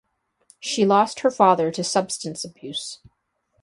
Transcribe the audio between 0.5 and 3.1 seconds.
She lost her father to substance abuse.